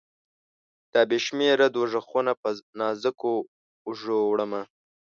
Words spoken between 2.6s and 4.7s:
نازکو اوږو، وړمه